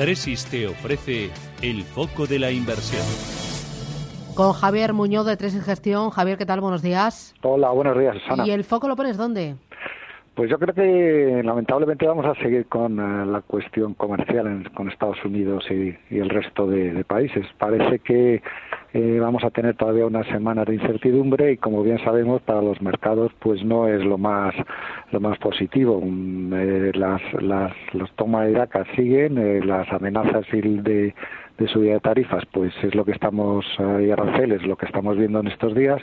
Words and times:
Tresis 0.00 0.46
te 0.46 0.66
ofrece 0.66 1.28
el 1.60 1.82
foco 1.82 2.26
de 2.26 2.38
la 2.38 2.50
inversión. 2.50 3.02
Con 4.34 4.54
Javier 4.54 4.94
Muñoz 4.94 5.26
de 5.26 5.36
Tresis 5.36 5.62
Gestión. 5.62 6.08
Javier, 6.08 6.38
¿qué 6.38 6.46
tal? 6.46 6.62
Buenos 6.62 6.80
días. 6.80 7.34
Hola, 7.42 7.68
buenos 7.68 7.98
días, 7.98 8.16
Susana. 8.22 8.46
¿Y 8.46 8.50
el 8.50 8.64
foco 8.64 8.88
lo 8.88 8.96
pones 8.96 9.18
dónde? 9.18 9.56
Pues 10.40 10.48
yo 10.48 10.58
creo 10.58 10.74
que 10.74 11.42
lamentablemente 11.44 12.06
vamos 12.06 12.24
a 12.24 12.34
seguir 12.42 12.64
con 12.64 12.98
eh, 12.98 13.26
la 13.26 13.42
cuestión 13.42 13.92
comercial 13.92 14.72
con 14.72 14.88
Estados 14.88 15.22
Unidos 15.22 15.66
y, 15.70 15.94
el 16.16 16.30
resto 16.30 16.66
de, 16.66 17.04
países. 17.04 17.44
Parece 17.58 17.98
que 17.98 18.42
eh, 18.94 19.18
vamos 19.20 19.44
a 19.44 19.50
tener 19.50 19.76
todavía 19.76 20.06
unas 20.06 20.26
semanas 20.28 20.64
de 20.64 20.76
incertidumbre 20.76 21.52
y 21.52 21.56
como 21.58 21.82
bien 21.82 22.02
sabemos 22.02 22.40
para 22.40 22.62
los 22.62 22.80
mercados 22.80 23.30
pues 23.38 23.62
no 23.62 23.86
es 23.86 24.02
lo 24.02 24.16
más 24.16 24.54
lo 25.10 25.20
más 25.20 25.36
positivo. 25.36 26.00
Mm, 26.02 26.54
eh, 26.54 26.92
las, 26.94 27.20
las, 27.42 27.74
los 27.92 28.10
tomas 28.12 28.46
de 28.46 28.52
DACA 28.52 28.86
siguen, 28.96 29.68
las 29.68 29.92
amenazas 29.92 30.46
de 30.50 31.14
de 31.60 31.68
subida 31.68 31.92
de 31.92 32.00
tarifas, 32.00 32.44
pues 32.46 32.72
es 32.82 32.94
lo 32.94 33.04
que 33.04 33.12
estamos, 33.12 33.66
y 33.78 34.10
aranceles, 34.10 34.62
lo 34.62 34.76
que 34.76 34.86
estamos 34.86 35.16
viendo 35.18 35.40
en 35.40 35.48
estos 35.48 35.74
días, 35.74 36.00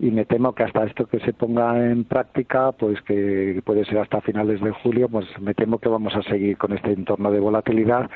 y 0.00 0.10
me 0.10 0.24
temo 0.24 0.54
que 0.54 0.62
hasta 0.62 0.84
esto 0.84 1.06
que 1.06 1.20
se 1.20 1.34
ponga 1.34 1.78
en 1.84 2.04
práctica, 2.04 2.72
pues 2.72 3.00
que 3.02 3.60
puede 3.62 3.84
ser 3.84 3.98
hasta 3.98 4.22
finales 4.22 4.60
de 4.62 4.70
julio, 4.70 5.08
pues 5.08 5.26
me 5.38 5.52
temo 5.52 5.78
que 5.78 5.90
vamos 5.90 6.16
a 6.16 6.22
seguir 6.22 6.56
con 6.56 6.72
este 6.72 6.92
entorno 6.92 7.30
de 7.30 7.40
volatilidad 7.40 8.10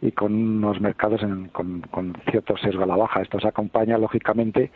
y 0.00 0.12
con 0.12 0.32
unos 0.32 0.80
mercados 0.80 1.20
con, 1.52 1.82
con 1.82 2.14
cierto 2.30 2.56
sesgo 2.56 2.82
a 2.84 2.86
la 2.86 2.96
baja. 2.96 3.20
Esto 3.20 3.38
se 3.38 3.48
acompaña, 3.48 3.98
lógicamente, 3.98 4.70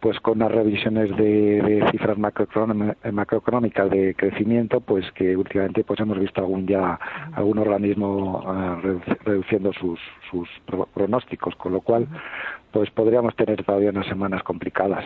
pues 0.00 0.18
con 0.20 0.38
unas 0.38 0.52
revisiones 0.52 1.16
de, 1.16 1.86
cifras 1.90 2.16
macroeconómicas 2.18 3.90
de 3.90 4.14
crecimiento 4.14 4.80
pues 4.80 5.10
que 5.12 5.36
últimamente 5.36 5.84
pues 5.84 5.98
hemos 6.00 6.18
visto 6.18 6.40
algún 6.40 6.66
ya 6.66 6.98
algún 7.32 7.58
organismo 7.58 8.40
uh, 8.40 9.00
reduciendo 9.24 9.72
sus, 9.72 9.98
sus 10.30 10.48
pronósticos 10.94 11.54
con 11.56 11.72
lo 11.72 11.80
cual 11.80 12.06
pues 12.70 12.90
podríamos 12.90 13.34
tener 13.36 13.64
todavía 13.64 13.90
unas 13.90 14.06
semanas 14.06 14.42
complicadas 14.42 15.04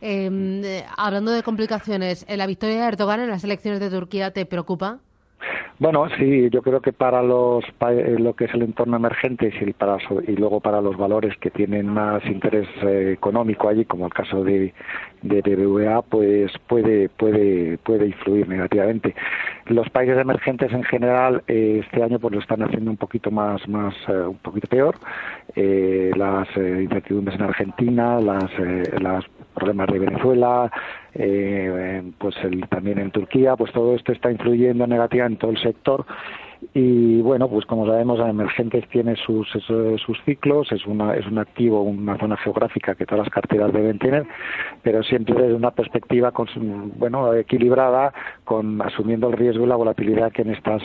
em, 0.00 0.62
eh, 0.64 0.84
hablando 0.96 1.30
de 1.30 1.42
complicaciones 1.42 2.26
la 2.28 2.46
victoria 2.46 2.82
de 2.82 2.88
Erdogan 2.88 3.20
en 3.20 3.30
las 3.30 3.44
elecciones 3.44 3.80
de 3.80 3.90
Turquía 3.90 4.32
te 4.32 4.44
preocupa 4.46 4.98
bueno, 5.78 6.08
sí, 6.18 6.50
yo 6.50 6.60
creo 6.62 6.80
que 6.80 6.92
para 6.92 7.22
los 7.22 7.64
eh, 7.64 8.16
lo 8.18 8.34
que 8.34 8.46
es 8.46 8.54
el 8.54 8.62
entorno 8.62 8.96
emergente 8.96 9.52
y, 9.60 9.72
para, 9.72 9.98
y 10.26 10.32
luego 10.32 10.60
para 10.60 10.80
los 10.80 10.96
valores 10.96 11.36
que 11.38 11.50
tienen 11.50 11.88
más 11.88 12.24
interés 12.26 12.66
eh, 12.82 13.12
económico 13.12 13.68
allí, 13.68 13.84
como 13.84 14.06
el 14.06 14.12
caso 14.12 14.42
de, 14.42 14.74
de 15.22 15.40
BBVA, 15.40 16.02
pues 16.02 16.50
puede 16.66 17.08
puede 17.08 17.78
puede 17.78 18.06
influir 18.06 18.48
negativamente. 18.48 19.14
Los 19.66 19.88
países 19.90 20.18
emergentes 20.18 20.72
en 20.72 20.82
general 20.82 21.44
eh, 21.46 21.82
este 21.84 22.02
año 22.02 22.18
pues 22.18 22.34
lo 22.34 22.40
están 22.40 22.62
haciendo 22.62 22.90
un 22.90 22.96
poquito 22.96 23.30
más 23.30 23.66
más 23.68 23.94
un 24.08 24.38
poquito 24.38 24.66
peor. 24.66 24.96
las 25.54 26.48
incertidumbres 26.56 27.36
en 27.36 27.42
Argentina, 27.42 28.20
las 28.20 28.50
las 29.00 29.24
problemas 29.58 29.88
de 29.88 29.98
Venezuela, 29.98 30.70
eh, 31.14 32.02
pues 32.18 32.36
el, 32.42 32.68
también 32.68 32.98
en 32.98 33.10
Turquía, 33.10 33.56
pues 33.56 33.72
todo 33.72 33.94
esto 33.94 34.12
está 34.12 34.30
influyendo 34.30 34.86
negativamente 34.86 35.34
en 35.34 35.38
todo 35.38 35.50
el 35.50 35.62
sector. 35.62 36.06
Y 36.74 37.20
bueno, 37.22 37.48
pues 37.48 37.66
como 37.66 37.86
sabemos, 37.86 38.18
Emergentes 38.18 38.88
tiene 38.88 39.14
sus, 39.16 39.48
sus 39.48 40.18
ciclos, 40.24 40.72
es, 40.72 40.84
una, 40.86 41.14
es 41.14 41.24
un 41.26 41.38
activo, 41.38 41.82
una 41.82 42.18
zona 42.18 42.36
geográfica 42.36 42.96
que 42.96 43.06
todas 43.06 43.26
las 43.26 43.32
carteras 43.32 43.72
deben 43.72 43.98
tener, 43.98 44.26
pero 44.82 45.02
siempre 45.04 45.34
desde 45.40 45.54
una 45.54 45.70
perspectiva 45.70 46.32
con, 46.32 46.48
bueno, 46.98 47.32
equilibrada, 47.34 48.12
con 48.44 48.82
asumiendo 48.82 49.28
el 49.28 49.34
riesgo 49.34 49.64
y 49.64 49.68
la 49.68 49.76
volatilidad 49.76 50.32
que 50.32 50.42
en 50.42 50.50
estas 50.50 50.82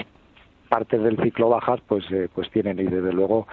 partes 0.69 1.03
del 1.03 1.17
ciclo 1.21 1.49
bajas 1.49 1.79
pues, 1.87 2.03
eh, 2.11 2.29
pues 2.33 2.49
tienen. 2.51 2.79
Y 2.79 2.83
desde 2.83 3.13
luego 3.13 3.47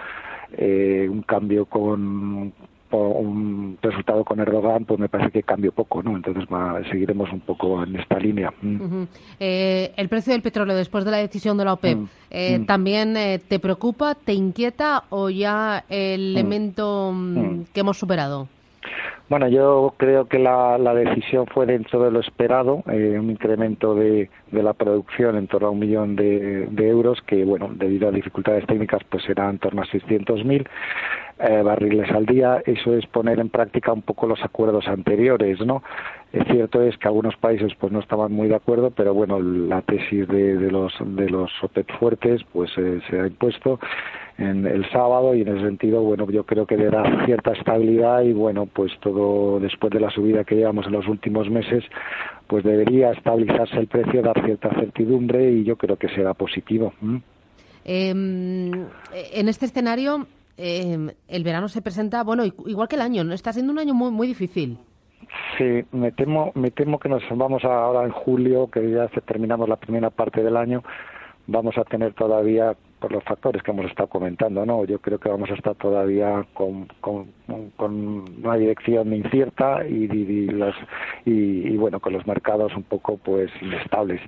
eh, 0.57 1.07
un 1.09 1.21
cambio 1.21 1.65
con, 1.65 2.53
un 2.97 3.77
resultado 3.81 4.23
con 4.23 4.39
Erdogan, 4.39 4.85
pues 4.85 4.99
me 4.99 5.09
parece 5.09 5.31
que 5.31 5.43
cambió 5.43 5.71
poco, 5.71 6.01
¿no? 6.03 6.15
Entonces 6.15 6.45
seguiremos 6.89 7.31
un 7.31 7.41
poco 7.41 7.83
en 7.83 7.95
esta 7.95 8.19
línea. 8.19 8.53
Mm. 8.61 9.03
Eh, 9.39 9.93
el 9.95 10.09
precio 10.09 10.33
del 10.33 10.41
petróleo 10.41 10.75
después 10.75 11.05
de 11.05 11.11
la 11.11 11.17
decisión 11.17 11.57
de 11.57 11.65
la 11.65 11.73
OPEP, 11.73 11.97
mm. 11.97 12.09
Eh, 12.29 12.59
mm. 12.59 12.65
¿también 12.65 13.17
eh, 13.17 13.39
te 13.39 13.59
preocupa, 13.59 14.15
te 14.15 14.33
inquieta 14.33 15.03
o 15.09 15.29
ya 15.29 15.83
el 15.89 16.31
elemento 16.31 17.13
que 17.73 17.79
hemos 17.79 17.97
superado? 17.97 18.47
Bueno, 19.31 19.47
yo 19.47 19.93
creo 19.95 20.25
que 20.25 20.37
la, 20.37 20.77
decisión 20.93 21.47
fue 21.47 21.65
dentro 21.65 22.03
de 22.03 22.11
lo 22.11 22.19
esperado, 22.19 22.83
un 22.85 23.29
incremento 23.29 23.95
de, 23.95 24.29
la 24.51 24.73
producción 24.73 25.37
en 25.37 25.47
torno 25.47 25.69
a 25.69 25.71
un 25.71 25.79
millón 25.79 26.17
de, 26.17 26.67
de, 26.69 26.89
euros, 26.89 27.21
que, 27.25 27.45
bueno, 27.45 27.69
debido 27.73 28.09
a 28.09 28.11
dificultades 28.11 28.67
técnicas, 28.67 29.01
pues 29.09 29.23
será 29.23 29.49
en 29.49 29.57
torno 29.57 29.83
a 29.83 29.85
600.000 29.85 30.67
eh, 31.39 31.61
barriles 31.63 32.11
al 32.11 32.25
día, 32.25 32.61
eso 32.65 32.93
es 32.93 33.07
poner 33.07 33.39
en 33.39 33.47
práctica 33.47 33.93
un 33.93 34.01
poco 34.01 34.27
los 34.27 34.43
acuerdos 34.43 34.85
anteriores, 34.89 35.65
¿no? 35.65 35.81
Es 36.33 36.45
cierto 36.47 36.81
es 36.81 36.97
que 36.97 37.07
algunos 37.07 37.37
países 37.37 37.71
pues 37.79 37.93
no 37.93 37.99
estaban 37.99 38.33
muy 38.33 38.49
de 38.49 38.55
acuerdo, 38.55 38.91
pero 38.91 39.13
bueno, 39.13 39.39
la 39.39 39.81
tesis 39.81 40.27
de, 40.27 40.69
los 40.69 40.93
de 40.99 41.29
los 41.29 41.51
OPEP 41.63 41.89
fuertes 41.99 42.41
pues 42.51 42.69
eh, 42.77 42.99
se 43.09 43.21
ha 43.21 43.27
impuesto 43.27 43.79
en 44.37 44.65
el 44.65 44.89
sábado 44.91 45.35
y 45.35 45.41
en 45.41 45.49
ese 45.49 45.65
sentido, 45.65 46.01
bueno, 46.01 46.29
yo 46.29 46.45
creo 46.45 46.65
que 46.65 46.77
le 46.77 46.89
da 46.89 47.25
cierta 47.25 47.51
estabilidad 47.51 48.21
y 48.23 48.33
bueno, 48.33 48.65
pues 48.65 48.91
todo 49.01 49.59
después 49.59 49.91
de 49.91 49.99
la 49.99 50.09
subida 50.09 50.43
que 50.43 50.55
llevamos 50.55 50.85
en 50.87 50.93
los 50.93 51.07
últimos 51.07 51.49
meses, 51.49 51.83
pues 52.47 52.63
debería 52.63 53.11
estabilizarse 53.11 53.77
el 53.77 53.87
precio, 53.87 54.21
dar 54.21 54.43
cierta 54.43 54.69
certidumbre 54.69 55.51
y 55.51 55.63
yo 55.63 55.75
creo 55.75 55.97
que 55.97 56.09
será 56.09 56.33
positivo. 56.33 56.93
Em, 57.83 58.71
en 59.33 59.49
este 59.49 59.65
escenario, 59.65 60.27
Em, 60.63 61.09
el 61.27 61.43
verano 61.43 61.67
se 61.69 61.81
presenta, 61.81 62.23
bueno, 62.23 62.43
igual 62.45 62.87
que 62.87 62.95
el 62.95 63.01
año, 63.01 63.23
¿no? 63.23 63.33
Está 63.33 63.51
siendo 63.51 63.71
un 63.71 63.79
año 63.79 63.95
muy, 63.95 64.11
muy 64.11 64.27
difícil. 64.27 64.77
Sí, 65.57 65.83
me 65.91 66.11
temo, 66.11 66.51
me 66.53 66.69
temo 66.69 66.99
que 66.99 67.09
nos 67.09 67.23
vamos 67.31 67.63
ahora 67.63 68.05
en 68.05 68.11
julio, 68.11 68.69
que 68.69 68.91
ya 68.91 69.07
terminamos 69.25 69.67
la 69.67 69.77
primera 69.77 70.11
parte 70.11 70.43
del 70.43 70.55
año, 70.55 70.83
vamos 71.47 71.77
a 71.79 71.83
tener 71.83 72.13
todavía, 72.13 72.75
por 73.01 73.11
los 73.11 73.23
factores 73.23 73.63
que 73.63 73.71
hemos 73.71 73.87
estado 73.87 74.07
comentando, 74.07 74.65
¿no? 74.65 74.85
Yo 74.85 74.99
creo 74.99 75.19
que 75.19 75.27
vamos 75.27 75.49
a 75.49 75.55
estar 75.55 75.75
todavía 75.75 76.45
con, 76.53 76.87
con, 77.01 77.27
una 77.81 78.55
dirección 78.55 79.13
incierta 79.13 79.85
y, 79.85 80.05
y, 80.05 80.49
y, 81.25 81.77
bueno, 81.77 81.99
con 81.99 82.13
los 82.13 82.25
mercados 82.27 82.73
un 82.75 82.83
poco 82.83 83.17
pues 83.17 83.49
inestables. 83.61 84.21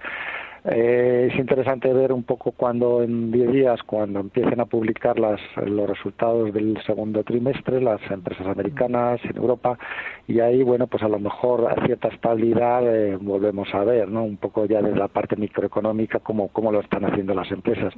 Eh, 0.66 1.28
es 1.30 1.38
interesante 1.38 1.92
ver 1.92 2.14
un 2.14 2.24
poco 2.24 2.52
cuando 2.52 3.04
en 3.04 3.32
10 3.32 3.52
días, 3.52 3.84
cuando 3.84 4.22
empiecen 4.22 4.62
a 4.62 4.66
publicar 4.66 5.20
las, 5.20 5.42
los 5.58 5.90
resultados 5.90 6.54
del 6.54 6.82
segundo 6.86 7.22
trimestre, 7.24 7.82
las 7.82 8.00
empresas 8.10 8.48
americanas 8.48 9.20
en 9.26 9.36
Europa, 9.36 9.78
y 10.26 10.40
ahí, 10.40 10.64
bueno, 10.64 10.88
pues 10.88 11.04
a 11.04 11.10
lo 11.10 11.20
mejor 11.20 11.70
a 11.70 11.86
cierta 11.86 12.08
estabilidad 12.08 12.84
eh, 12.96 13.18
volvemos 13.20 13.68
a 13.74 13.84
ver, 13.84 14.08
¿no? 14.08 14.24
Un 14.24 14.38
poco 14.38 14.66
ya 14.66 14.82
desde 14.82 14.98
la 14.98 15.10
parte 15.10 15.36
microeconómica, 15.36 16.20
cómo, 16.20 16.48
cómo 16.48 16.72
lo 16.72 16.80
están 16.80 17.04
haciendo 17.04 17.34
las 17.34 17.52
empresas. 17.52 17.94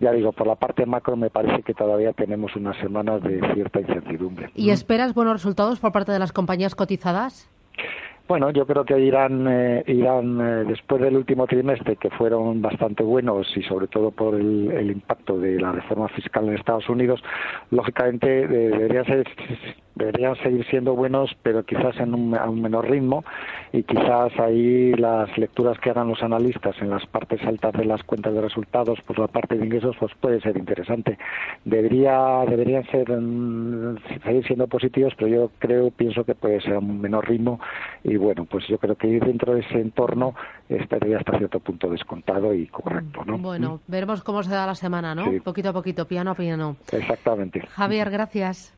Ya 0.00 0.12
digo, 0.12 0.32
por 0.32 0.46
la 0.46 0.54
parte 0.54 0.86
macro 0.86 1.16
me 1.16 1.30
parece 1.30 1.62
que 1.62 1.74
todavía 1.74 2.12
tenemos 2.12 2.54
unas 2.54 2.76
semanas 2.78 3.22
de 3.22 3.40
cierta 3.54 3.80
incertidumbre. 3.80 4.50
¿Y 4.54 4.70
esperas 4.70 5.12
buenos 5.12 5.34
resultados 5.34 5.80
por 5.80 5.92
parte 5.92 6.12
de 6.12 6.18
las 6.18 6.32
compañías 6.32 6.74
cotizadas? 6.74 7.48
Bueno, 8.28 8.50
yo 8.50 8.66
creo 8.66 8.84
que 8.84 8.98
irán, 9.00 9.46
eh, 9.48 9.82
irán 9.86 10.38
eh, 10.38 10.64
después 10.68 11.00
del 11.00 11.16
último 11.16 11.46
trimestre, 11.46 11.96
que 11.96 12.10
fueron 12.10 12.60
bastante 12.60 13.02
buenos 13.02 13.46
y 13.56 13.62
sobre 13.62 13.86
todo 13.86 14.10
por 14.10 14.34
el, 14.34 14.90
impacto 14.90 15.38
de 15.38 15.58
la 15.58 15.72
reforma 15.72 16.08
fiscal 16.08 16.46
en 16.46 16.56
Estados 16.56 16.90
Unidos, 16.90 17.22
lógicamente 17.70 18.46
debería 18.46 19.02
ser 19.04 19.26
deberían 19.98 20.36
seguir 20.36 20.64
siendo 20.70 20.94
buenos, 20.94 21.36
pero 21.42 21.64
quizás 21.64 21.96
en 21.98 22.14
un, 22.14 22.36
a 22.36 22.48
un 22.48 22.62
menor 22.62 22.88
ritmo 22.88 23.24
y 23.72 23.82
quizás 23.82 24.32
ahí 24.38 24.92
las 24.94 25.36
lecturas 25.36 25.78
que 25.80 25.90
hagan 25.90 26.08
los 26.08 26.22
analistas 26.22 26.76
en 26.80 26.90
las 26.90 27.04
partes 27.06 27.42
altas 27.44 27.72
de 27.74 27.84
las 27.84 28.02
cuentas 28.04 28.32
de 28.32 28.40
resultados, 28.40 28.98
pues 29.06 29.18
la 29.18 29.26
parte 29.26 29.56
de 29.56 29.64
ingresos, 29.64 29.96
pues 29.98 30.12
puede 30.20 30.40
ser 30.40 30.56
interesante. 30.56 31.18
Debería, 31.64 32.44
deberían 32.48 32.84
ser 32.86 33.10
mm, 33.10 33.98
seguir 34.24 34.46
siendo 34.46 34.68
positivos, 34.68 35.12
pero 35.16 35.28
yo 35.28 35.50
creo, 35.58 35.90
pienso 35.90 36.24
que 36.24 36.34
puede 36.34 36.60
ser 36.60 36.74
a 36.74 36.78
un 36.78 37.00
menor 37.00 37.28
ritmo 37.28 37.60
y 38.04 38.16
bueno, 38.16 38.44
pues 38.44 38.66
yo 38.68 38.78
creo 38.78 38.94
que 38.94 39.08
ir 39.08 39.24
dentro 39.24 39.54
de 39.54 39.60
ese 39.60 39.80
entorno 39.80 40.34
estaría 40.68 41.18
hasta 41.18 41.36
cierto 41.38 41.60
punto 41.60 41.90
descontado 41.90 42.54
y 42.54 42.66
correcto, 42.68 43.24
¿no? 43.24 43.38
Bueno, 43.38 43.80
veremos 43.88 44.22
cómo 44.22 44.42
se 44.42 44.50
da 44.50 44.66
la 44.66 44.74
semana, 44.74 45.14
¿no? 45.14 45.24
Poquito 45.42 45.70
a 45.70 45.72
poquito, 45.72 46.06
piano 46.06 46.30
a 46.30 46.34
piano. 46.34 46.76
Exactamente. 46.92 47.60
Javier, 47.66 48.10
gracias. 48.10 48.77